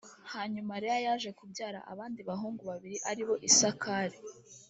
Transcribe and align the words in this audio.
Hanyuma 0.33 0.73
Leya 0.83 0.99
yaje 1.07 1.29
kubyara 1.39 1.79
abandi 1.93 2.19
bahungu 2.29 2.61
babiri 2.71 2.97
ari 3.09 3.23
bo 3.27 3.35
Isakari 3.49 4.17